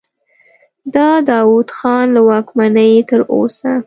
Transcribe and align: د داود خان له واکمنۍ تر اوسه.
د 0.93 0.95
داود 1.29 1.69
خان 1.77 2.05
له 2.15 2.21
واکمنۍ 2.29 2.93
تر 3.09 3.21
اوسه. 3.33 3.71